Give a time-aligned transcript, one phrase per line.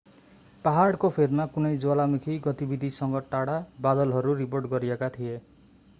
[0.65, 5.37] पहाडको फेदमा कुनै ज्वालामुखी गतिविधिसँग गाढा बादलहरू रिपोर्ट गरिएका थिए